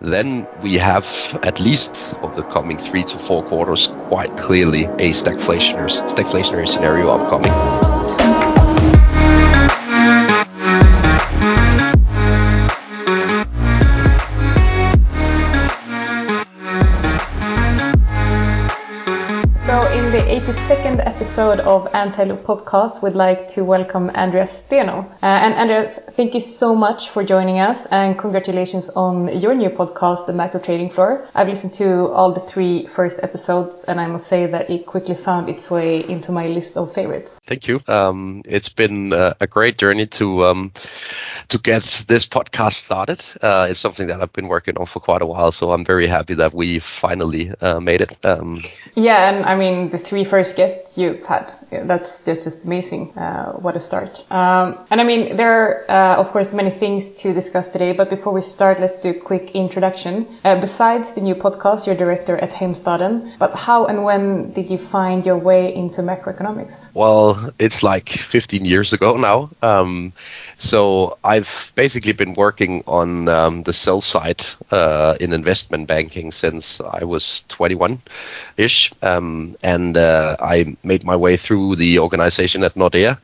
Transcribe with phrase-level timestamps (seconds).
[0.00, 5.12] then we have at least over the coming three to four quarters quite clearly a
[5.12, 7.69] stagflationary, stagflationary scenario upcoming.
[21.40, 25.10] Episode of Anti-Loop Podcast, we'd like to welcome Andreas Steno.
[25.22, 29.70] Uh, and Andreas, thank you so much for joining us and congratulations on your new
[29.70, 31.26] podcast, The Macro Trading Floor.
[31.34, 35.14] I've listened to all the three first episodes and I must say that it quickly
[35.14, 37.40] found its way into my list of favorites.
[37.42, 37.80] Thank you.
[37.88, 40.72] Um, it's been uh, a great journey to um,
[41.50, 43.22] to get this podcast started.
[43.42, 46.06] Uh, it's something that I've been working on for quite a while, so I'm very
[46.06, 48.16] happy that we finally uh, made it.
[48.24, 48.60] Um,
[48.94, 53.16] yeah, and I mean the three first guests you've had that's, that's just amazing.
[53.16, 54.24] Uh, what a start.
[54.30, 58.10] Um, and I mean, there are, uh, of course, many things to discuss today, but
[58.10, 60.26] before we start, let's do a quick introduction.
[60.44, 64.78] Uh, besides the new podcast, you're director at Heimstaden, but how and when did you
[64.78, 66.92] find your way into macroeconomics?
[66.94, 69.50] Well, it's like 15 years ago now.
[69.62, 70.12] Um,
[70.58, 76.82] so I've basically been working on um, the sell side uh, in investment banking since
[76.82, 78.02] I was 21
[78.58, 78.92] ish.
[79.00, 83.18] Um, and uh, I made my way through the organization at Nordea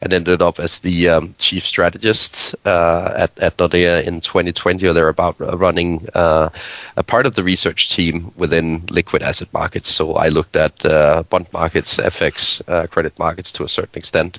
[0.00, 4.94] and ended up as the um, chief strategist uh, at, at Nordea in 2020 or
[4.94, 6.48] thereabout, uh, running uh,
[6.96, 9.90] a part of the research team within liquid asset markets.
[9.90, 14.38] So I looked at uh, bond markets, FX, credit markets to a certain extent.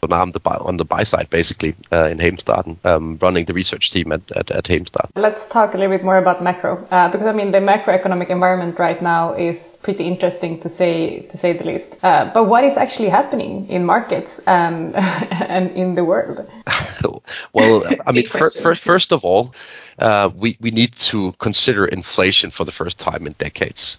[0.00, 2.20] But now I'm the on the buy side basically in
[2.68, 4.68] Heimstaden, um, running the research team at, at, at.
[5.16, 9.00] Let's talk a little bit more about macro because I mean the macroeconomic environment right
[9.00, 11.96] now is pretty interesting to say to say the least.
[12.02, 14.94] Uh, but what is actually happening in markets and
[15.30, 16.46] and in the world?
[17.52, 19.54] well, I mean, first, first of all,
[19.98, 23.98] uh, we, we need to consider inflation for the first time in decades,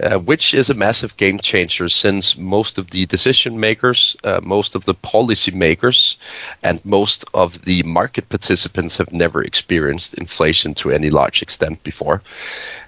[0.00, 4.74] uh, which is a massive game changer since most of the decision makers, uh, most
[4.74, 6.18] of the policy makers,
[6.62, 12.22] and most of the market participants have never experienced inflation to any large extent before.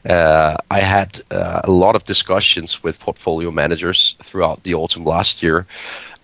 [0.09, 5.43] Uh, I had uh, a lot of discussions with portfolio managers throughout the autumn last
[5.43, 5.67] year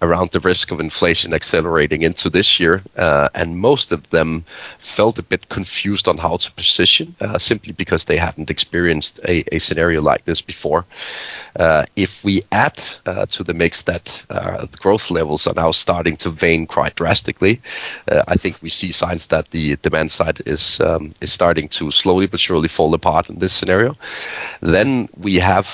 [0.05, 4.45] around the risk of inflation accelerating into this year, uh, and most of them
[4.79, 9.57] felt a bit confused on how to position, uh, simply because they hadn't experienced a,
[9.57, 10.85] a scenario like this before.
[11.57, 15.71] Uh, if we add uh, to the mix that uh, the growth levels are now
[15.71, 17.61] starting to wane quite drastically,
[18.11, 21.91] uh, I think we see signs that the demand side is um, is starting to
[21.91, 23.97] slowly but surely fall apart in this scenario.
[24.61, 25.69] Then we have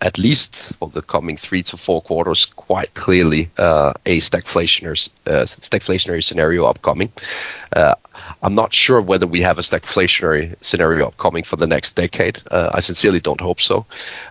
[0.00, 5.44] at least for the coming three to four quarters quite clearly uh, a stagflationary, uh,
[5.44, 7.10] stagflationary scenario upcoming.
[7.72, 7.94] Uh,
[8.42, 12.36] I'm not sure whether we have a stagflationary scenario upcoming for the next decade.
[12.50, 13.86] Uh, I sincerely don't hope so.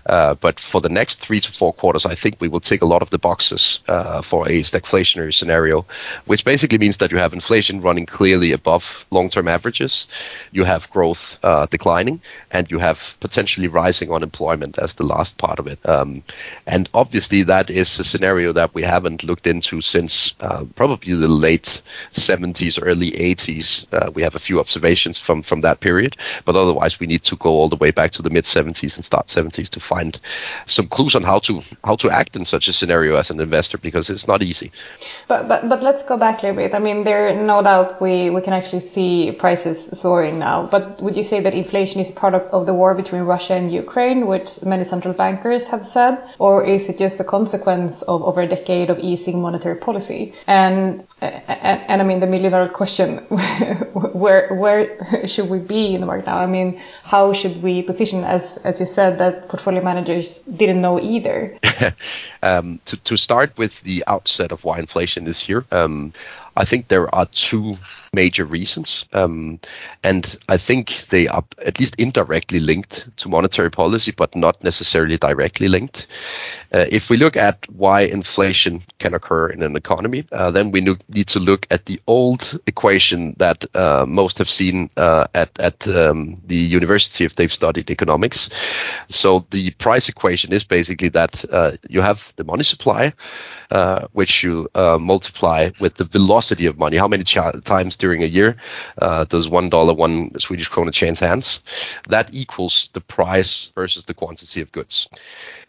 [0.05, 2.91] Uh, but for the next three to four quarters, I think we will tick a
[2.93, 5.85] lot of the boxes uh, for a stagflationary scenario,
[6.25, 10.07] which basically means that you have inflation running clearly above long-term averages,
[10.51, 11.39] you have growth
[11.69, 12.21] declining,
[12.51, 15.79] and you have potentially rising unemployment as the last part of it.
[15.85, 16.23] Um,
[16.65, 21.27] and obviously, that is a scenario that we haven't looked into since uh, probably the
[21.27, 21.81] late
[22.11, 23.87] 70s, early 80s.
[23.91, 26.15] Uh, we have a few observations from from that period,
[26.45, 29.05] but otherwise we need to go all the way back to the mid 70s and
[29.05, 30.19] start 70s to find
[30.65, 33.77] some clues on how to how to act in such a scenario as an investor
[33.77, 34.71] because it's not easy.
[35.27, 36.73] But but but let's go back a little bit.
[36.73, 40.67] I mean, there no doubt we we can actually see prices soaring now.
[40.73, 43.71] But would you say that inflation is a product of the war between Russia and
[43.71, 48.41] Ukraine, which many central bankers have said, or is it just a consequence of over
[48.41, 50.33] a decade of easing monetary policy?
[50.47, 53.17] And and, and I mean the million dollar question,
[54.21, 56.37] where where should we be in the market now?
[56.37, 60.99] I mean, how should we position as as you said that portfolio managers didn't know
[60.99, 61.57] either?
[62.43, 66.13] um, to to start with the outset of why inflation is here, um,
[66.55, 67.77] I think there are two
[68.13, 69.05] major reasons.
[69.13, 69.59] Um,
[70.03, 75.17] and I think they are at least indirectly linked to monetary policy, but not necessarily
[75.17, 76.07] directly linked.
[76.71, 80.81] Uh, if we look at why inflation can occur in an economy, uh, then we
[80.81, 85.87] need to look at the old equation that uh, most have seen uh, at, at
[85.87, 88.49] um, the university if they've studied economics.
[89.09, 93.13] So the price equation is basically that uh, you have the money supply,
[93.71, 96.97] uh, which you multiply with the velocity of money.
[96.97, 98.57] How many ch- times during a year
[99.01, 101.63] uh, does one dollar, one Swedish krona change hands.
[102.09, 105.07] That equals the price versus the quantity of goods.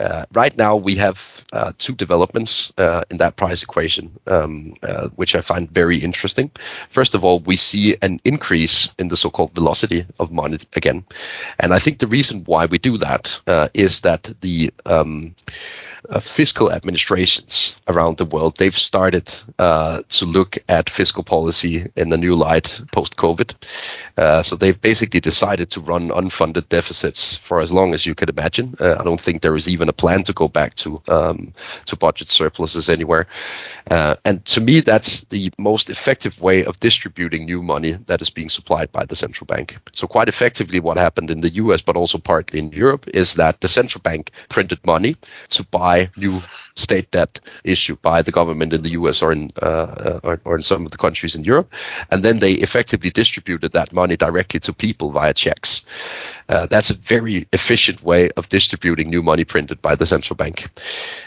[0.00, 1.16] Uh, right now, we have
[1.52, 6.50] uh, two developments uh, in that price equation, um, uh, which I find very interesting.
[6.88, 11.04] First of all, we see an increase in the so-called velocity of money again,
[11.60, 15.34] and I think the reason why we do that uh, is that the um,
[16.08, 22.12] uh, fiscal administrations around the world they've started uh, to look at fiscal policy in
[22.12, 23.54] a new light post COVID.
[24.16, 28.30] Uh, so they've basically decided to run unfunded deficits for as long as you could
[28.30, 28.74] imagine.
[28.78, 31.52] Uh, I don't think there is even a plan to go back to um,
[31.86, 33.26] to budget surpluses anywhere.
[33.90, 38.30] Uh, and to me, that's the most effective way of distributing new money that is
[38.30, 39.76] being supplied by the central bank.
[39.92, 41.82] So quite effectively, what happened in the U.S.
[41.82, 45.16] but also partly in Europe is that the central bank printed money
[45.50, 46.40] to buy new
[46.74, 49.66] state debt issued by the government in the US or in uh,
[50.08, 51.72] uh, or, or, in some of the countries in Europe,
[52.10, 55.84] and then they effectively distributed that money directly to people via checks.
[56.48, 60.68] Uh, that's a very efficient way of distributing new money printed by the central bank,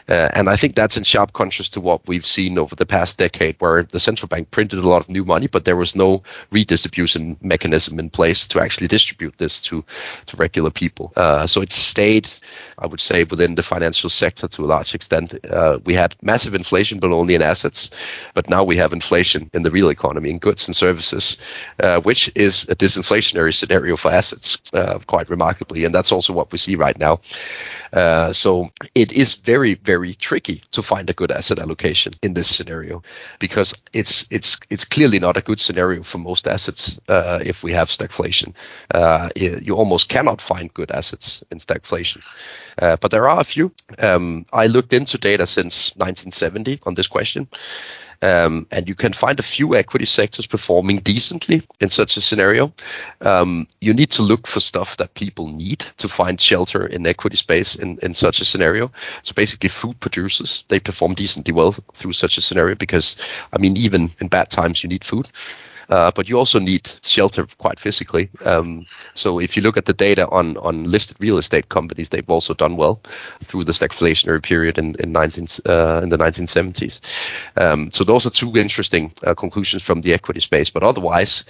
[0.09, 3.17] uh, and I think that's in sharp contrast to what we've seen over the past
[3.17, 6.23] decade, where the central bank printed a lot of new money, but there was no
[6.51, 9.83] redistribution mechanism in place to actually distribute this to
[10.25, 11.13] to regular people.
[11.15, 12.29] Uh, so it stayed,
[12.77, 16.55] I would say, within the financial sector to a large extent uh, we had massive
[16.55, 17.89] inflation, but only in assets.
[18.33, 21.37] But now we have inflation in the real economy, in goods and services,
[21.79, 25.85] uh, which is a disinflationary scenario for assets, uh, quite remarkably.
[25.85, 27.19] And that's also what we see right now.
[27.91, 32.53] Uh, so it is very, very tricky to find a good asset allocation in this
[32.53, 33.01] scenario
[33.39, 37.73] because it's it's it's clearly not a good scenario for most assets uh, if we
[37.73, 38.53] have stagflation.
[38.93, 42.21] Uh, you almost cannot find good assets in stagflation.
[42.79, 43.71] Uh, but there are a few.
[43.97, 47.47] Um, I looked into data since 1970 on this question.
[48.21, 52.73] Um, and you can find a few equity sectors performing decently in such a scenario.
[53.21, 57.37] Um, you need to look for stuff that people need to find shelter in equity
[57.37, 58.91] space in, in such a scenario.
[59.23, 63.15] So basically, food producers they perform decently well through such a scenario because,
[63.53, 65.29] I mean, even in bad times, you need food.
[65.89, 68.29] Uh, but you also need shelter quite physically.
[68.43, 72.29] Um, so if you look at the data on on listed real estate companies, they've
[72.29, 73.01] also done well
[73.43, 76.99] through the stagflationary period in in, 19, uh, in the 1970s.
[77.55, 80.69] Um, so those are two interesting uh, conclusions from the equity space.
[80.69, 81.45] But otherwise,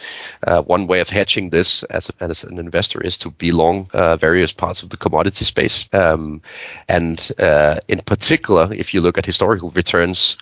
[0.46, 3.90] uh, one way of hedging this as, a, as an investor is to be long
[3.94, 5.90] uh, various parts of the commodity space.
[5.94, 6.42] Um,
[6.88, 10.38] and uh, in particular, if you look at historical returns.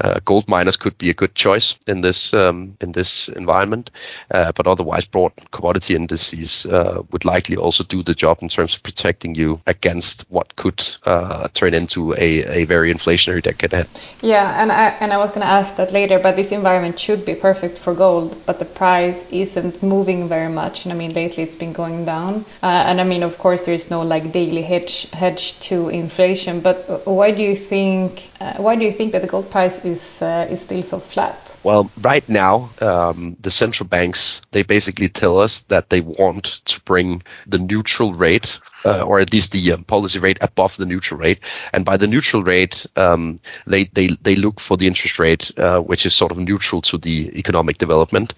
[0.00, 3.90] Uh, gold miners could be a good choice in this um, in this environment,
[4.30, 8.74] uh, but otherwise, broad commodity indices uh, would likely also do the job in terms
[8.74, 13.88] of protecting you against what could uh, turn into a, a very inflationary decade ahead.
[14.22, 17.26] Yeah, and I and I was going to ask that later, but this environment should
[17.26, 21.42] be perfect for gold, but the price isn't moving very much, and I mean lately
[21.42, 24.62] it's been going down, uh, and I mean of course there is no like daily
[24.62, 29.28] hedge hedge to inflation, but why do you think why do you think that the
[29.28, 31.58] gold price is uh, is still so flat?
[31.62, 36.80] Well, right now, um, the central banks they basically tell us that they want to
[36.80, 41.20] bring the neutral rate uh, or at least the um, policy rate above the neutral
[41.20, 41.40] rate.
[41.72, 45.80] And by the neutral rate, um, they, they they look for the interest rate uh,
[45.80, 48.34] which is sort of neutral to the economic development.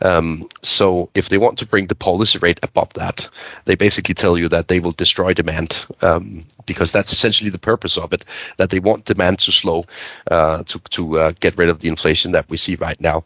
[0.00, 3.28] Um, so if they want to bring the policy rate above that,
[3.64, 7.96] they basically tell you that they will destroy demand um, because that's essentially the purpose
[7.96, 8.24] of it.
[8.56, 9.86] That they want demand to slow
[10.30, 13.24] uh, to to uh, get rid of the inflation that we see right now.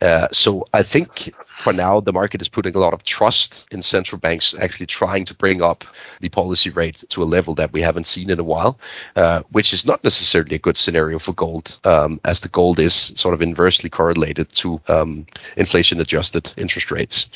[0.00, 3.82] Uh, so I think for now, the market is putting a lot of trust in
[3.82, 5.84] central banks actually trying to bring up
[6.20, 8.78] the policy rate to a level that we haven't seen in a while,
[9.16, 12.94] uh, which is not necessarily a good scenario for gold, um, as the gold is
[12.94, 15.26] sort of inversely correlated to um,
[15.56, 17.28] inflation adjusted interest rates.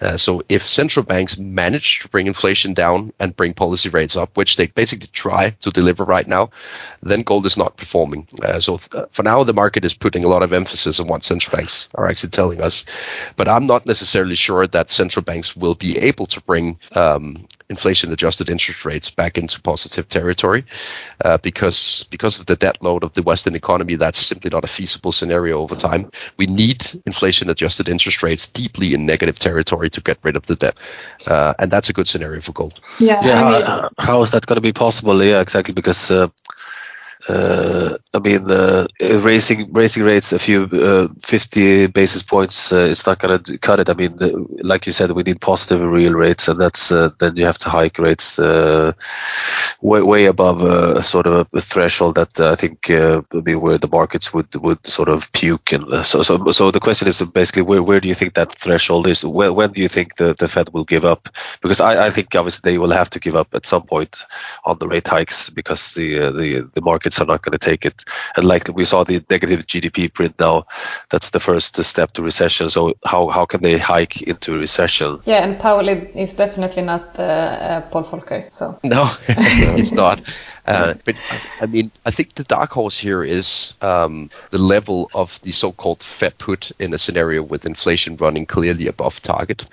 [0.00, 4.36] Uh, so if central banks manage to bring inflation down and bring policy rates up,
[4.36, 6.50] which they basically try to deliver right now,
[7.02, 8.26] then gold is not performing.
[8.42, 11.06] Uh, so th- uh, for now, the market is putting a lot of emphasis on
[11.06, 12.84] what central banks are actually telling us.
[13.36, 18.12] But I'm not necessarily sure that central banks will be able to bring um, inflation
[18.12, 20.64] adjusted interest rates back into positive territory.
[21.24, 24.66] Uh, because because of the debt load of the western economy that's simply not a
[24.66, 26.10] feasible scenario over time.
[26.36, 30.56] We need inflation adjusted interest rates deeply in negative territory to get rid of the
[30.56, 30.76] debt.
[31.26, 32.80] Uh, and that's a good scenario for gold.
[32.98, 35.22] Yeah, yeah I mean, how, how is that going to be possible?
[35.22, 36.28] Yeah exactly because uh,
[37.28, 43.06] uh, I mean, uh, raising raising rates a few uh, 50 basis points, uh, it's
[43.06, 43.90] not going to cut it.
[43.90, 44.30] I mean, uh,
[44.62, 47.68] like you said, we need positive real rates, and that's uh, then you have to
[47.70, 48.38] hike rates
[49.80, 53.54] way, way above a sort of a threshold that uh, I think uh, would be
[53.54, 55.72] where the markets would would sort of puke.
[55.72, 58.58] And uh, so, so, so the question is basically where, where do you think that
[58.58, 59.24] threshold is?
[59.24, 61.28] When, when do you think the, the Fed will give up?
[61.62, 64.24] Because I, I think obviously they will have to give up at some point
[64.64, 67.84] on the rate hikes because the uh, the the markets are not going to take
[67.86, 68.04] it.
[68.36, 70.66] And like we saw the negative GDP print now,
[71.10, 72.68] that's the first step to recession.
[72.68, 75.20] So how how can they hike into recession?
[75.24, 78.50] Yeah, and Powell is definitely not uh, uh, Paul Volcker.
[78.52, 79.08] So no,
[79.76, 80.20] he's not.
[80.66, 81.16] Uh, but
[81.60, 86.00] I mean, I think the dark horse here is um, the level of the so-called
[86.00, 89.66] Fed put in a scenario with inflation running clearly above target.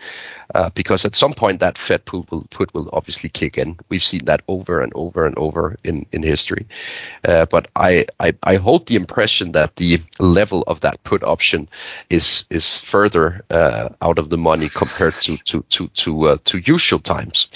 [0.56, 3.78] Uh, because at some point that Fed put will, put will obviously kick in.
[3.90, 6.68] We've seen that over and over and over in in history.
[7.24, 11.68] Uh, but I, I, I hold the impression that the level of that put option
[12.10, 16.58] is is further uh, out of the money compared to to to to, uh, to
[16.58, 17.50] usual times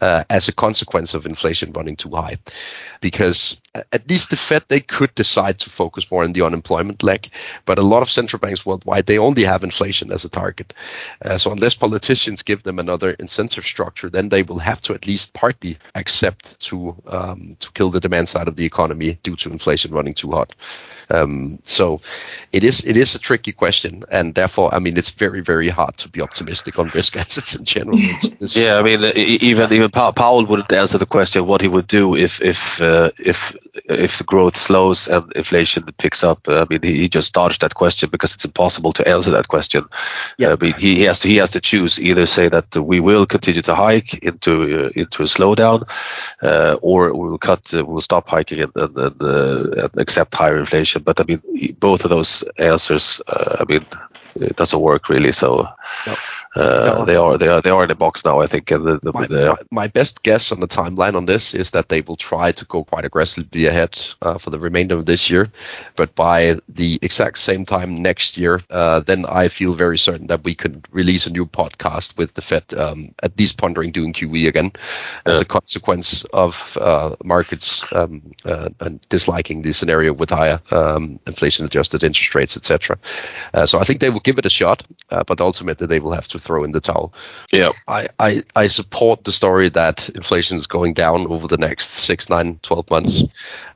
[0.00, 2.38] uh, as a consequence of inflation running too high.
[3.00, 3.60] Because
[3.92, 7.30] at least the Fed, they could decide to focus more on the unemployment leg,
[7.64, 10.74] but a lot of central banks worldwide, they only have inflation as a target.
[11.24, 15.06] Uh, so unless politicians give them another incentive structure, then they will have to at
[15.06, 19.50] least partly accept to um, to kill the demand side of the economy due to
[19.50, 20.54] inflation running too hot.
[21.10, 22.00] Um, so
[22.52, 25.96] it is it is a tricky question, and therefore, I mean, it's very very hard
[25.98, 27.98] to be optimistic on risk assets in general.
[28.40, 32.40] yeah, I mean, even even Powell wouldn't answer the question what he would do if
[32.40, 36.48] if uh, if if growth slows and inflation picks up.
[36.48, 39.84] I mean, he, he, just dodged that question because it's impossible to answer that question.
[40.36, 40.52] Yeah.
[40.52, 43.26] I mean, he, he has to he has to choose either say that we will
[43.26, 45.88] continue to hike into uh, into a slowdown,
[46.42, 49.98] uh, or we will cut, uh, we will stop hiking and, and, and, uh, and
[49.98, 51.42] accept higher inflation but I mean,
[51.78, 53.84] both of those answers, uh, I mean,
[54.36, 55.32] it doesn't work really.
[55.32, 55.68] So.
[56.06, 56.14] No.
[56.58, 58.40] Uh, they are they are they are in the box now.
[58.40, 58.68] I think.
[58.68, 62.00] The, the, my, my, my, best guess on the timeline on this is that they
[62.00, 65.46] will try to go quite aggressively ahead uh, for the remainder of this year,
[65.94, 70.42] but by the exact same time next year, uh, then I feel very certain that
[70.42, 74.48] we could release a new podcast with the Fed um, at least pondering doing QE
[74.48, 75.32] again yeah.
[75.32, 81.20] as a consequence of uh, markets um, uh, and disliking the scenario with higher um,
[81.26, 82.98] inflation-adjusted interest rates, etc.
[83.54, 86.28] Uh, so I think they will give it a shot, but ultimately they will have
[86.28, 87.12] to throw in the towel.
[87.52, 91.90] Yeah, I, I, I support the story that inflation is going down over the next
[91.90, 93.24] six, nine, 12 months.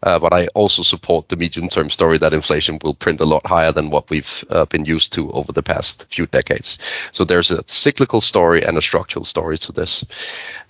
[0.02, 3.46] Uh, but I also support the medium term story that inflation will print a lot
[3.46, 6.78] higher than what we've uh, been used to over the past few decades.
[7.12, 10.04] So there's a cyclical story and a structural story to this.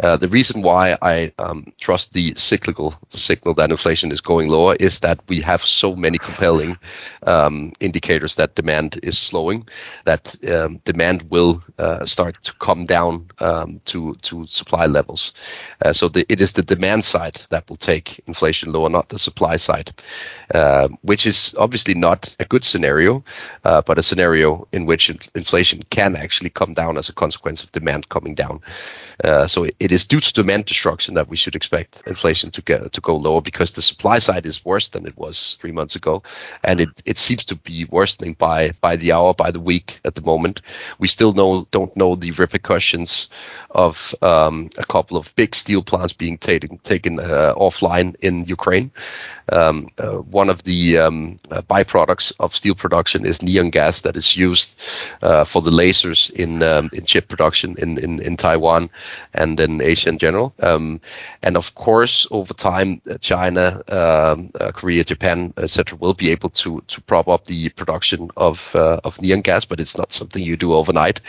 [0.02, 4.74] Uh, the reason why I um, trust the cyclical signal that inflation is going lower
[4.74, 6.76] is that we have so many compelling
[7.26, 9.68] um, indicators that demand is slowing,
[10.04, 15.32] that um, demand will uh, start to come down um, to to supply levels.
[15.84, 19.18] Uh, so the, it is the demand side that will take inflation lower, not the
[19.18, 19.90] supply side,
[20.54, 23.24] uh, which is obviously not a good scenario,
[23.64, 27.72] uh, but a scenario in which inflation can actually come down as a consequence of
[27.72, 28.60] demand coming down.
[29.24, 32.92] Uh, so it, is due to demand destruction that we should expect inflation to get
[32.92, 36.22] to go lower because the supply side is worse than it was three months ago,
[36.62, 40.14] and it, it seems to be worsening by by the hour, by the week at
[40.14, 40.60] the moment.
[40.98, 43.28] We still know don't know the repercussions
[43.70, 48.92] of um, a couple of big steel plants being taken taken uh, offline in Ukraine.
[49.50, 54.16] Um, uh, one of the um, uh, byproducts of steel production is neon gas that
[54.16, 54.80] is used
[55.20, 58.90] uh, for the lasers in um, in chip production in, in, in Taiwan
[59.34, 60.54] and in Asia in general.
[60.60, 61.00] Um,
[61.42, 66.50] and of course, over time, uh, China, um, uh, Korea, Japan, etc., will be able
[66.50, 70.56] to to prop up the production of of neon gas, but it's not something you
[70.56, 71.20] do overnight.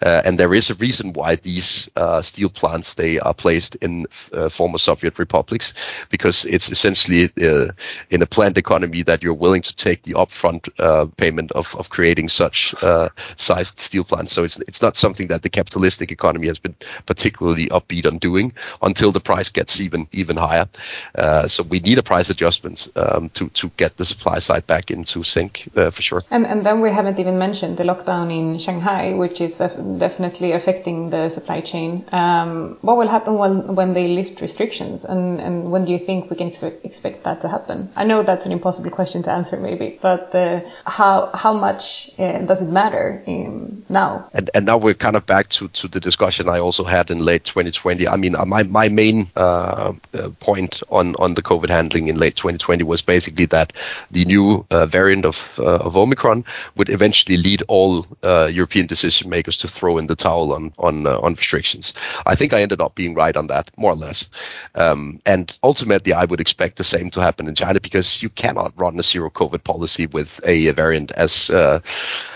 [0.00, 1.90] And there is a reason why these
[2.22, 4.06] steel plants they are placed in
[4.50, 5.74] former Soviet republics
[6.10, 7.72] because it's essentially uh,
[8.10, 11.90] in a planned economy that you're willing to take the upfront uh, payment of, of
[11.90, 14.32] creating such uh, sized steel plants.
[14.32, 16.74] So it's it's not something that the capitalistic economy has been
[17.06, 18.52] particularly upbeat on doing
[18.82, 20.68] until the price gets even even higher.
[21.14, 24.90] Uh, so we need a price adjustment um, to to get the supply side back
[24.90, 26.22] into sync uh, for sure.
[26.30, 29.60] And and then we haven't even mentioned the lockdown in Shanghai, which is
[29.98, 32.04] definitely affecting the supply chain.
[32.12, 36.30] Um, what will happen when when they lift restrictions, and and when do you think
[36.30, 37.90] we can ex expect that to happen?
[37.96, 42.42] I know that's an impossible question to answer, maybe, but uh, how how much uh,
[42.42, 44.28] does it matter in, now?
[44.32, 47.18] And, and now we're kind of back to, to the discussion I also had in
[47.18, 48.08] late 2020.
[48.08, 52.16] I mean, uh, my my main uh, uh, point on on the COVID handling in
[52.16, 53.72] late 2020 was basically that
[54.10, 56.44] the new uh, variant of of Omicron
[56.76, 61.06] would eventually lead all European decision makers to to throw in the towel on on
[61.06, 61.94] uh, on restrictions.
[62.24, 64.30] I think I ended up being right on that, more or less.
[64.74, 68.72] Um, and ultimately, I would expect the same to happen in China because you cannot
[68.76, 71.80] run a zero COVID policy with a, variant as uh,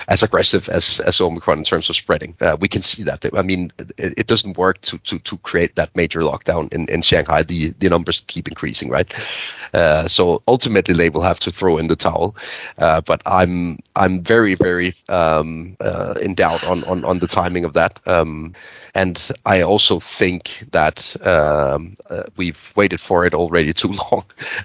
[0.08, 2.34] as aggressive as, as Omicron in terms of spreading.
[2.40, 3.24] Uh, we can see that.
[3.36, 7.02] I mean, it, it, doesn't work to, to, to create that major lockdown in, in
[7.02, 7.42] Shanghai.
[7.42, 9.12] The the numbers keep increasing, right?
[9.74, 12.36] Uh, so ultimately, they will have to throw in the towel.
[12.78, 17.64] Uh, but I'm I'm very very um, uh, in doubt on, on on the timing
[17.64, 18.00] of that.
[18.06, 18.54] Um,
[18.94, 24.24] and I also think that um, uh, we've waited for it already too long.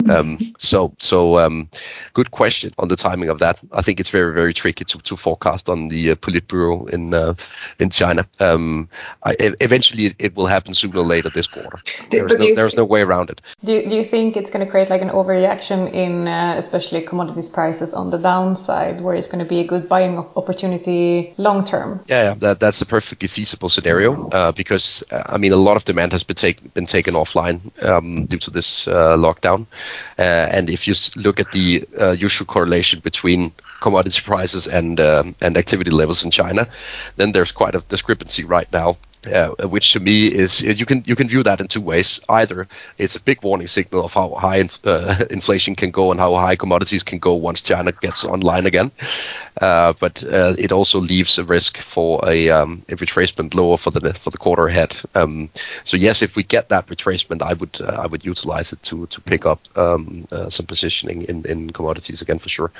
[0.10, 1.70] Um, so, so um,
[2.14, 3.60] good question on the timing of that.
[3.72, 7.34] I think it's very, very tricky to, to forecast on the uh, Politburo in uh,
[7.80, 8.24] in China.
[8.40, 8.90] Um,
[9.30, 9.36] I,
[9.68, 11.80] eventually, it, it, will happen sooner or later this quarter.
[12.12, 13.42] There's no, there's no way around it.
[13.64, 17.02] Do you, do you think it's going to create like an overreaction in uh, especially
[17.02, 21.66] commodities prices on the downside, where it's going to be a good buying opportunity long
[21.66, 21.90] term?
[22.08, 25.76] Yeah, yeah that, that's a perfectly feasible scenario uh, because uh, I mean a lot
[25.78, 29.66] of demand has been, take, been taken offline um, due to this uh, lockdown,
[30.20, 30.94] uh, and if you
[31.26, 33.52] look at the uh, usual correlation between
[33.82, 36.68] commodity prices and um, and activity levels in China,
[37.16, 41.16] then there's quite a discrepancy right now uh, which to me is you can you
[41.16, 42.20] can view that in two ways.
[42.30, 42.68] Either
[42.98, 46.56] it's a big warning signal of how high uh, inflation can go and how high
[46.56, 48.92] commodities can go once China gets online again,
[49.62, 53.92] uh, but uh, it also leaves a risk for a, um, a retracement lower for
[53.92, 54.96] the for the quarter ahead.
[55.14, 55.50] Um,
[55.84, 59.08] so yes, if we get that retracement, I would uh, I would utilize it to
[59.08, 62.72] to pick up um, uh, some positioning in, in commodities again for sure.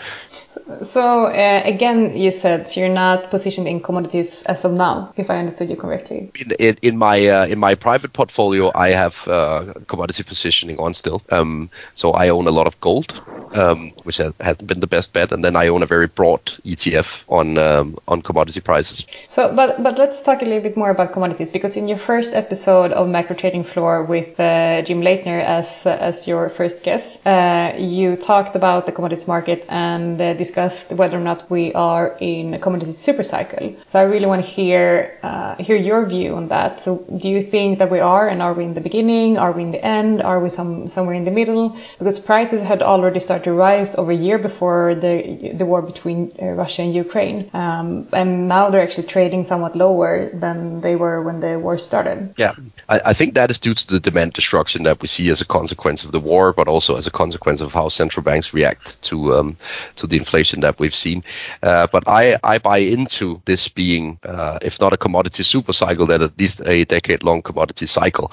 [0.48, 5.38] So, so again, you said you're not positioned in commodities as of now, if I
[5.38, 10.24] understood you correctly in, in, my uh, in my private portfolio, I have uh, commodity
[10.24, 11.22] positioning on still.
[11.30, 13.22] Um, so I own a lot of gold,
[13.54, 16.46] um, which has, hasn't been the best bet, and then I own a very broad
[16.64, 19.06] ETF on um, on commodity prices.
[19.28, 22.34] So, but but let's talk a little bit more about commodities because in your first
[22.34, 27.74] episode of Macro Trading Floor with uh, Jim Leitner as as your first guest, uh,
[27.78, 32.54] you talked about the commodities market and uh, discussed whether or not we are in
[32.54, 33.76] a commodity super cycle.
[33.86, 36.82] So I really want to hear uh, hear your view on that.
[36.86, 36.90] So
[37.22, 39.38] do you think that we are, and are we in the beginning?
[39.44, 40.22] Are we in the end?
[40.22, 41.66] Are we some somewhere in the middle?
[42.00, 45.14] Because prices had already started to rise over a year before the
[45.60, 50.12] the war between uh, Russia and Ukraine, um, and now they're actually trading somewhat lower
[50.44, 52.34] than they were when the war started.
[52.38, 52.54] Yeah,
[52.94, 55.50] I, I think that is due to the demand destruction that we see as a
[55.60, 59.36] consequence of the war, but also as a consequence of how central banks react to
[59.36, 59.58] um,
[59.96, 61.24] to the inflation that we've seen.
[61.62, 66.05] Uh, but I I buy into this being, uh, if not a commodity super cycle,
[66.06, 68.32] then at least a decade long commodity cycle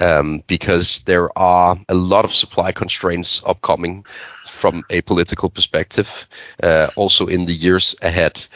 [0.00, 4.04] um, because there are a lot of supply constraints upcoming
[4.46, 6.26] from a political perspective,
[6.62, 8.46] uh, also in the years ahead.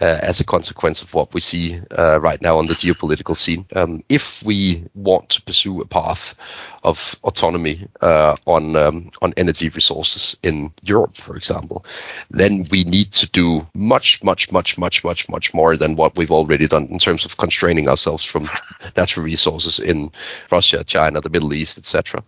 [0.00, 3.66] Uh, as a consequence of what we see uh, right now on the geopolitical scene.
[3.76, 6.34] Um, if we want to pursue a path
[6.82, 11.84] of autonomy uh, on um, on energy resources in Europe, for example,
[12.30, 16.30] then we need to do much, much, much, much, much, much more than what we've
[16.30, 18.48] already done in terms of constraining ourselves from
[18.96, 20.10] natural resources in
[20.50, 22.24] Russia, China, the Middle East, etc.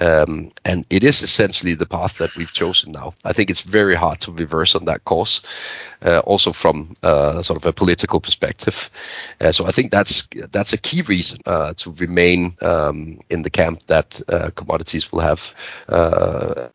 [0.00, 3.14] Um, and it is essentially the path that we've chosen now.
[3.24, 5.42] I think it's very hard to reverse on that course,
[6.02, 8.90] uh, also from uh, sort of a political perspective.
[9.40, 13.50] Uh, so I think that's that's a key reason uh, to remain um, in the
[13.50, 15.54] camp that uh, commodities will have
[15.88, 16.68] uh,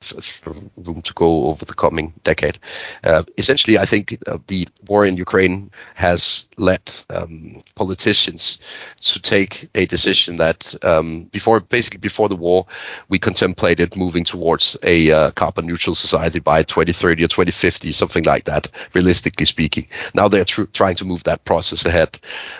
[0.78, 2.60] room to go over the coming decade.
[3.04, 8.60] Uh, essentially, I think the war in Ukraine has led um, politicians
[9.02, 12.68] to take a decision that um, before, basically before the war,
[13.10, 18.68] we contemplated moving towards a carbon neutral society by 2030 or 2050, something like that,
[18.94, 19.88] realistically speaking.
[20.13, 22.19] Now they're tr- trying to move that process ahead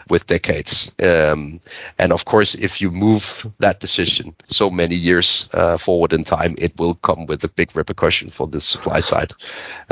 [0.10, 0.94] with decades.
[1.02, 1.60] Um,
[1.98, 6.56] and of course, if you move that decision so many years uh, forward in time,
[6.58, 9.34] it will come with a big repercussion for the supply side.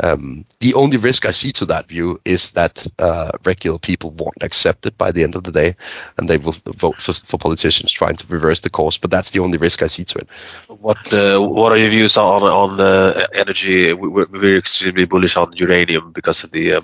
[0.02, 4.42] Um, the only risk I see to that view is that uh, regular people won't
[4.42, 5.76] accept it by the end of the day,
[6.16, 8.98] and they will vote for, for politicians trying to reverse the course.
[8.98, 10.28] But that's the only risk I see to it.
[10.68, 13.92] What uh, What are your views on on uh, energy?
[13.92, 16.74] We're, we're extremely bullish on uranium because of the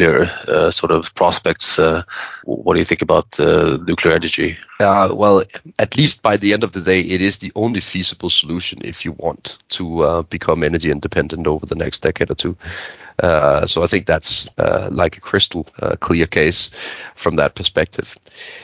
[0.00, 1.78] uh, uh, nuclear sort of prospects.
[2.44, 4.58] what do you think about nuclear energy?
[4.80, 5.42] Uh, well,
[5.78, 9.04] at least by the end of the day, it is the only feasible solution if
[9.04, 12.56] you want to uh, become energy independent over the next decade or two.
[13.20, 16.70] Uh, so I think that's uh, like a crystal uh, clear case
[17.16, 18.16] from that perspective.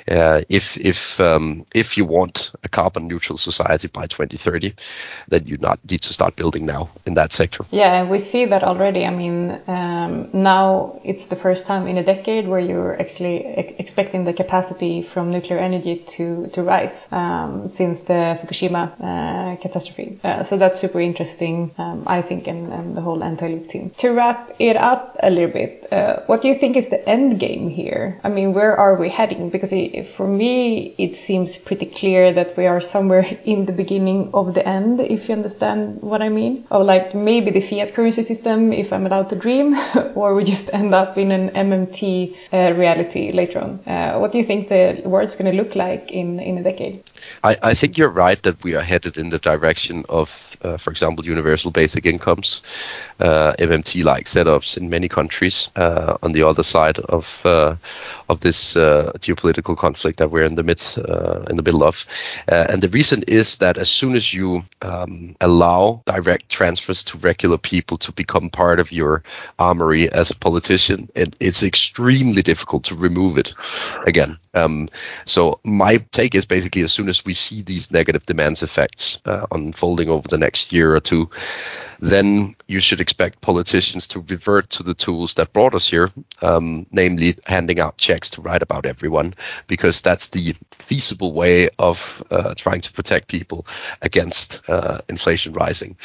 [0.09, 4.75] Uh, if if um, if you want a carbon neutral society by 2030,
[5.27, 6.75] then you not need to start building now.
[6.75, 7.64] now in that sector.
[7.70, 9.05] Yeah, and we see that already.
[9.05, 13.73] I mean, um, now it's the first time in a decade where you're actually ex-
[13.79, 20.19] expecting the capacity from nuclear energy to, to rise um, since the Fukushima uh, catastrophe.
[20.23, 23.91] Uh, so that's super interesting, um, I think, and, and, the whole anti-loop team.
[23.99, 27.41] To wrap it up a little bit, uh, what do you think is the end
[27.41, 28.21] game here?
[28.23, 29.51] I mean, where are we heading?
[29.51, 34.31] Because it, for me, it seems pretty clear that we are somewhere in the beginning
[34.35, 36.67] of the end, if you understand what I mean.
[36.71, 39.75] Or like maybe the fiat currency system, if I'm allowed to dream,
[40.15, 43.81] or we just end up in an MMT uh, reality later on.
[43.87, 47.03] Uh, what do you think the world's going to look like in, in a decade?
[47.42, 50.90] I, I think you're right that we are headed in the direction of, uh, for
[50.90, 52.62] example, universal basic incomes,
[53.18, 55.70] MMT-like setups in many countries.
[55.77, 57.77] Uh, on the other side of uh,
[58.29, 62.07] of this uh, geopolitical conflict that we're in the mid uh, in the middle of,
[62.48, 67.59] and the reason is that as soon as you um, allow direct transfers to regular
[67.59, 69.22] people to become part of your
[69.59, 73.53] armory as a politician, it, it's extremely difficult to remove it
[74.07, 74.38] again.
[74.55, 74.88] Um,
[75.24, 79.46] so my take is basically as soon as we see these negative demands effects uh,
[79.50, 81.31] unfolding over the next year or two,
[82.05, 86.11] then you should expect politicians to revert to the tools that brought us here,
[86.43, 89.33] um, namely handing out checks to write about everyone,
[89.67, 93.67] because that's the feasible way of uh, trying to protect people
[94.03, 95.97] against uh, inflation rising.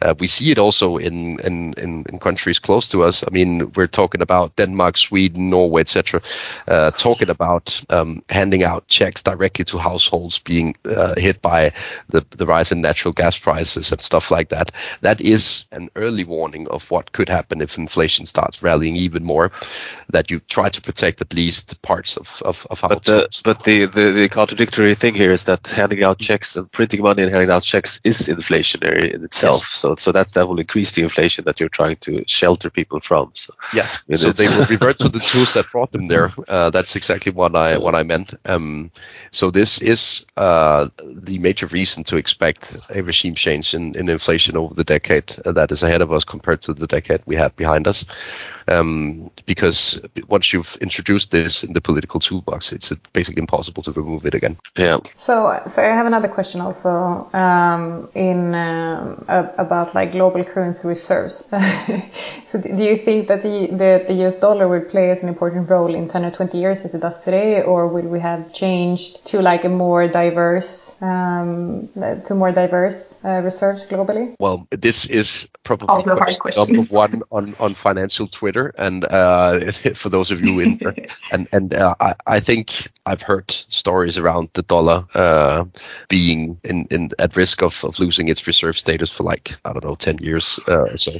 [0.00, 3.24] Uh, we see it also in, in, in, in, countries close to us.
[3.26, 6.22] I mean, we're talking about Denmark, Sweden, Norway, etc.,
[6.68, 11.72] uh, talking about um, handing out checks directly to households being uh, hit by
[12.08, 14.70] the, the rise in natural gas prices and stuff like that.
[15.00, 19.52] That is an early warning of what could happen if inflation starts rallying even more.
[20.10, 23.42] That you try to protect at least parts of, of, of households.
[23.42, 26.70] But, the, but the, the, the contradictory thing here is that handing out checks and
[26.72, 29.62] printing money and handing out checks is inflationary in itself.
[29.62, 29.68] Yes.
[29.70, 33.32] So so that's that will increase the inflation that you're trying to shelter people from.
[33.34, 36.32] So yes, so they will revert to the tools that brought them there.
[36.48, 38.34] Uh, that's exactly what I what I meant.
[38.44, 38.90] Um,
[39.30, 44.56] so this is uh, the major reason to expect a regime change in, in inflation
[44.56, 47.86] over the decade that is ahead of us compared to the decade we had behind
[47.88, 48.04] us
[48.68, 54.26] um, because once you've introduced this in the political toolbox, it's basically impossible to remove
[54.26, 54.58] it again.
[54.76, 54.98] Yeah.
[55.14, 61.48] So, so I have another question also um, in um, about like global currency reserves.
[62.44, 65.68] so, do you think that the, the, the US dollar will play as an important
[65.70, 69.24] role in 10 or 20 years as it does today, or will we have changed
[69.26, 71.88] to like a more diverse, um,
[72.24, 74.34] to more diverse uh, reserves globally?
[74.38, 75.88] Well, this is probably
[76.56, 79.60] number one on on financial Twitter Twitter, and uh,
[79.94, 80.80] for those of you in,
[81.32, 85.64] and and uh, I, I think I've heard stories around the dollar uh,
[86.08, 89.84] being in, in at risk of, of losing its reserve status for like I don't
[89.84, 91.12] know ten years uh, or so.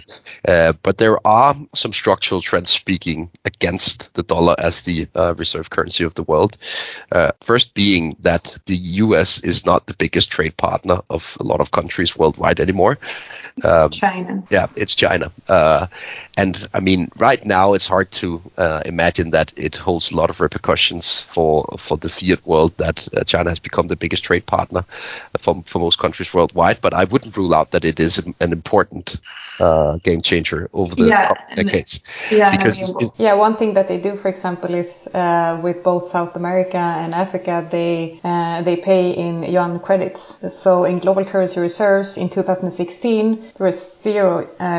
[0.46, 5.70] Uh, but there are some structural trends speaking against the dollar as the uh, reserve
[5.70, 6.56] currency of the world.
[7.42, 9.40] first, being that the U.S.
[9.40, 12.98] is not the biggest trade partner of a lot of countries worldwide anymore.
[13.62, 14.42] Um, China.
[14.50, 15.30] Yeah, it's China.
[16.36, 20.30] and I mean, right now it's hard to uh, imagine that it holds a lot
[20.30, 24.46] of repercussions for for the fiat world that uh, China has become the biggest trade
[24.46, 24.84] partner
[25.38, 26.80] for for most countries worldwide.
[26.80, 29.16] But I wouldn't rule out that it is an important
[29.60, 32.00] uh, game changer over the yeah, decades.
[32.30, 36.36] Yeah, because yeah, one thing that they do, for example, is uh, with both South
[36.36, 40.38] America and Africa, they uh, they pay in yuan credits.
[40.54, 43.77] So in global currency reserves in 2016 there was zero uh,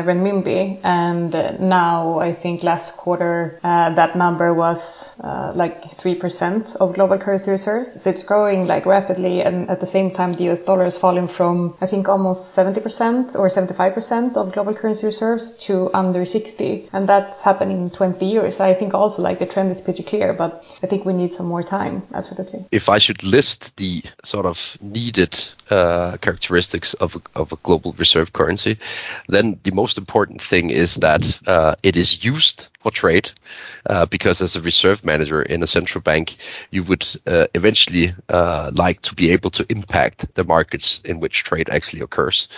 [0.02, 6.76] renminbi, and now I think last quarter uh, that number was uh, like three percent
[6.80, 8.02] of global currency reserves.
[8.02, 11.28] So it's growing like rapidly, and at the same time the US dollar is falling
[11.28, 16.24] from I think almost 70 percent or 75 percent of global currency reserves to under
[16.24, 18.60] 60, and that's happening in 20 years.
[18.60, 21.46] I think also like the trend is pretty clear, but I think we need some
[21.46, 22.02] more time.
[22.12, 22.66] Absolutely.
[22.70, 25.36] If I should list the sort of needed
[25.70, 28.78] uh, characteristics of of a global reserve currency,
[29.28, 33.30] then the most important thing is that uh, it is used for trade,
[33.86, 36.36] uh, because as a reserve manager in a central bank,
[36.70, 41.44] you would uh, eventually uh, like to be able to impact the markets in which
[41.44, 42.48] trade actually occurs.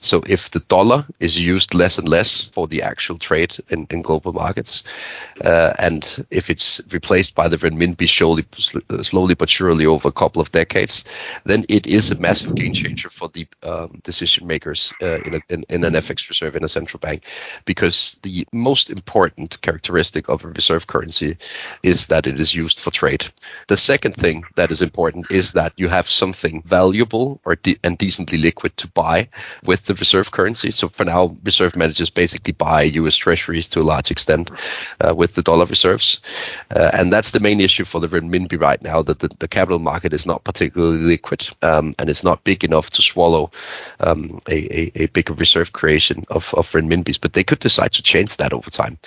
[0.00, 4.02] So if the dollar is used less and less for the actual trade in, in
[4.02, 4.82] global markets,
[5.44, 8.44] uh, and if it's replaced by the renminbi slowly,
[9.02, 11.04] slowly but surely over a couple of decades,
[11.44, 15.40] then it is a massive game changer for the um, decision makers uh, in, a,
[15.48, 17.22] in, in an FX reserve in a central bank,
[17.64, 21.36] because the most important characteristic of a reserve currency
[21.82, 23.24] is that it is used for trade.
[23.66, 27.98] The second thing that is important is that you have something valuable or de- and
[27.98, 29.28] decently liquid to buy
[29.64, 30.70] with the reserve currency.
[30.70, 33.16] So for now, reserve managers basically buy U.S.
[33.16, 34.50] Treasuries to a large extent
[35.00, 36.22] uh, with the dollar reserves,
[36.74, 39.02] uh, and that's the main issue for the renminbi right now.
[39.02, 42.88] That the, the capital market is not particularly liquid um, and it's not big enough
[42.90, 43.50] to swallow
[44.00, 47.20] um, a, a, a bigger reserve creation of, of renminbis.
[47.20, 48.98] But they could decide to change that over time.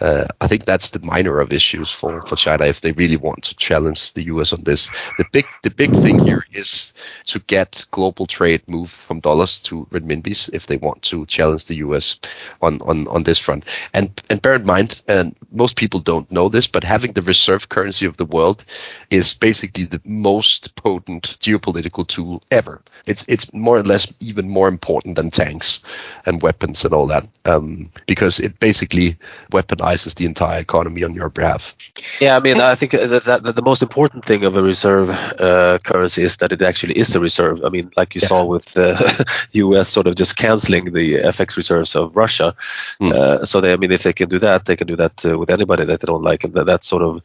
[0.00, 3.44] Uh, I think that's the minor of issues for, for China if they really want
[3.44, 4.52] to challenge the U.S.
[4.52, 4.88] on this.
[5.18, 6.94] The big the big thing here is
[7.26, 11.76] to get global trade moved from dollars to renminbis if they want to challenge the
[11.76, 12.18] U.S.
[12.62, 13.64] on on, on this front.
[13.92, 17.68] And and bear in mind, and most people don't know this, but having the reserve
[17.68, 18.64] currency of the world
[19.10, 22.80] is basically the most potent geopolitical tool ever.
[23.06, 25.80] It's it's more or less even more important than tanks
[26.24, 29.16] and weapons and all that um, because it basically
[29.52, 31.74] weaponizes the entire economy on your behalf.
[32.20, 35.78] Yeah, I mean, I think that, that, the most important thing of a reserve uh,
[35.84, 37.64] currency is that it actually is the reserve.
[37.64, 38.28] I mean, like you yes.
[38.28, 39.88] saw with the U.S.
[39.88, 42.54] sort of just canceling the FX reserves of Russia.
[43.00, 43.12] Mm.
[43.12, 45.38] Uh, so they, I mean, if they can do that, they can do that uh,
[45.38, 47.22] with anybody that they don't like, and that, that sort of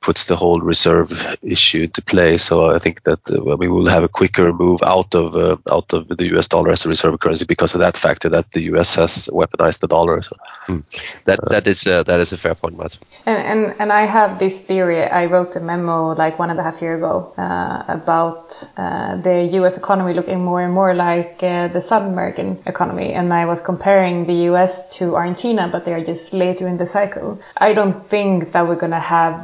[0.00, 2.38] puts the whole reserve issue into play.
[2.38, 5.92] So I think that uh, we will have a quicker move out of uh, out
[5.92, 6.48] of the U.S.
[6.48, 8.94] dollar as a reserve currency because of that factor that the U.S.
[8.94, 10.22] has weaponized the dollar.
[10.22, 10.36] So,
[10.68, 10.82] mm.
[11.24, 12.98] That that is uh, that is a fair point, Matt.
[13.26, 15.02] And, and and I have this theory.
[15.02, 19.44] I wrote a memo like one and a half year ago uh, about uh, the
[19.60, 19.76] U.S.
[19.76, 24.26] economy looking more and more like uh, the South American economy, and I was comparing
[24.26, 24.98] the U.S.
[24.98, 27.40] to Argentina, but they are just later in the cycle.
[27.56, 29.36] I don't think that we're gonna have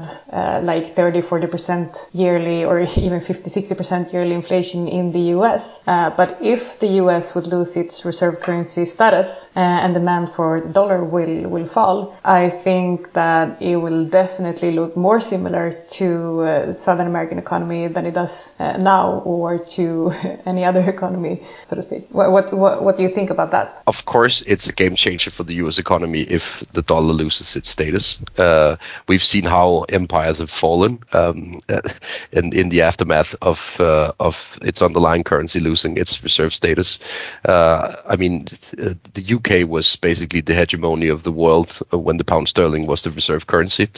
[0.43, 5.25] uh, like 30, 40 percent yearly, or even 50, 60 percent yearly inflation in the
[5.37, 5.83] U.S.
[5.87, 7.35] Uh, but if the U.S.
[7.35, 12.51] would lose its reserve currency status and demand for the dollar will will fall, I
[12.51, 18.15] think that it will definitely look more similar to uh, Southern American economy than it
[18.15, 20.13] does uh, now, or to
[20.47, 22.07] any other economy, so to speak.
[22.11, 23.83] What, what, what what do you think about that?
[23.87, 25.79] Of course, it's a game changer for the U.S.
[25.79, 28.19] economy if the dollar loses its status.
[28.37, 28.77] Uh,
[29.09, 31.61] we've seen how empires have fallen um,
[32.33, 36.99] in in the aftermath of uh, of its underlying currency losing its reserve status.
[37.45, 42.49] Uh, I mean, the UK was basically the hegemony of the world when the pound
[42.49, 43.88] sterling was the reserve currency.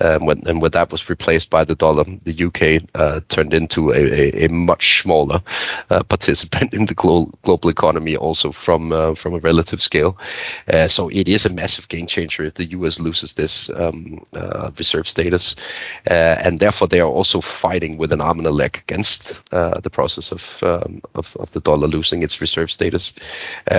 [0.00, 3.90] Um, when, and when that was replaced by the dollar, the UK uh, turned into
[3.90, 5.42] a, a, a much smaller
[5.90, 10.18] uh, participant in the glo- global economy, also from uh, from a relative scale.
[10.72, 14.24] Uh, so it is a massive game changer if the US loses this um,
[14.78, 15.56] reserve status,
[16.06, 20.32] and therefore they are also fighting with an arm and a leg against the process
[20.32, 23.12] of, um, of, of the dollar losing its reserve status.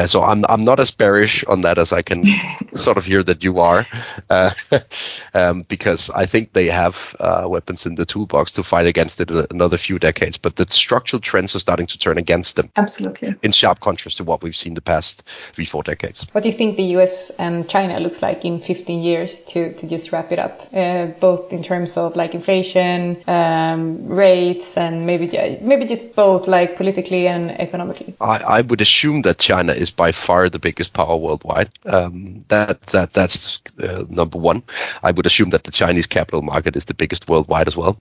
[0.05, 2.23] so I'm I'm not as bearish on that as I can
[2.73, 3.87] sort of hear that you are,
[4.29, 4.51] uh,
[5.33, 9.31] um, because I think they have uh, weapons in the toolbox to fight against it
[9.31, 10.37] another few decades.
[10.37, 12.71] But the structural trends are starting to turn against them.
[12.75, 13.35] Absolutely.
[13.43, 16.27] In sharp contrast to what we've seen the past three, four decades.
[16.31, 17.31] What do you think the U.S.
[17.31, 19.41] and China looks like in 15 years?
[19.45, 24.77] To to just wrap it up, uh, both in terms of like inflation, um, rates,
[24.77, 25.27] and maybe
[25.61, 28.15] maybe just both like politically and economically.
[28.19, 31.69] I, I would assume that China is by far the biggest power worldwide.
[31.85, 34.63] Um, that that that's uh, number one.
[35.03, 37.97] I would assume that the Chinese capital market is the biggest worldwide as well.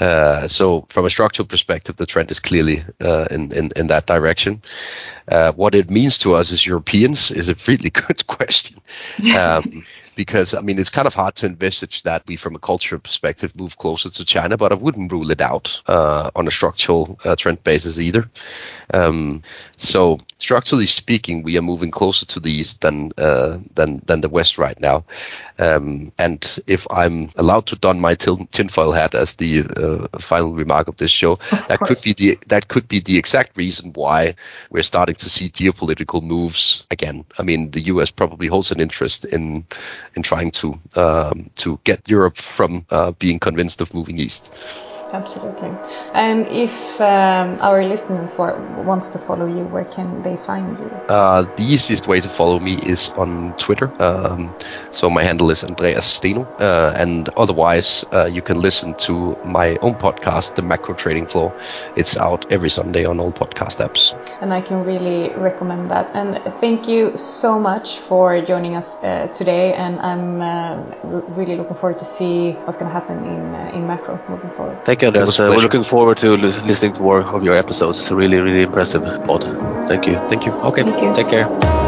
[0.00, 4.06] Uh, so from a structural perspective, the trend is clearly uh, in, in, in that
[4.06, 4.62] direction.
[5.28, 8.80] Uh, what it means to us as Europeans is a really good question.
[9.36, 13.00] Um, because I mean it's kind of hard to envisage that we, from a cultural
[13.00, 17.18] perspective, move closer to China, but I wouldn't rule it out uh, on a structural
[17.24, 18.30] uh, trend basis either.
[18.92, 19.42] Um,
[19.76, 24.28] so structurally speaking, we are moving closer to the east than uh, than than the
[24.28, 25.04] west right now.
[25.58, 30.54] Um, and if I'm allowed to don my tin, tinfoil hat as the uh, final
[30.54, 33.92] remark of this show, of that could be the that could be the exact reason
[33.92, 34.34] why
[34.70, 37.24] we're starting to see geopolitical moves again.
[37.38, 38.10] I mean, the U.S.
[38.10, 39.66] probably holds an interest in
[40.16, 44.52] in trying to um, to get Europe from uh, being convinced of moving east.
[45.12, 45.70] Absolutely.
[46.14, 50.86] And if um, our listeners wants to follow you, where can they find you?
[51.08, 53.90] Uh, the easiest way to follow me is on Twitter.
[54.02, 54.54] Um,
[54.92, 56.42] so my handle is Andreas Steno.
[56.58, 61.52] Uh, and otherwise, uh, you can listen to my own podcast, The Macro Trading Floor.
[61.96, 64.14] It's out every Sunday on all podcast apps.
[64.40, 66.14] And I can really recommend that.
[66.14, 69.74] And thank you so much for joining us uh, today.
[69.74, 70.76] And I'm uh,
[71.36, 74.84] really looking forward to see what's going to happen in uh, in macro moving forward.
[74.84, 75.40] Thank Thank you, Andreas.
[75.40, 78.12] Uh, we're looking forward to listening to more of your episodes.
[78.12, 79.44] Really, really impressive pod.
[79.88, 80.16] Thank you.
[80.28, 80.52] Thank you.
[80.52, 80.82] Okay.
[80.82, 81.14] Thank you.
[81.14, 81.79] Take care.